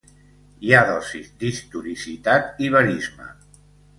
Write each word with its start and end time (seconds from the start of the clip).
Hi 0.67 0.71
ha 0.75 0.79
dosis 0.91 1.27
d'historicitat 1.43 2.65
i 2.69 2.71
verisme. 2.79 3.29